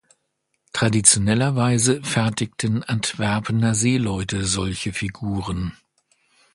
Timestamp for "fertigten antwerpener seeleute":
2.03-4.45